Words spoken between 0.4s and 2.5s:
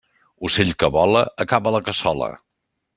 Ocell que vola, acaba a la cassola.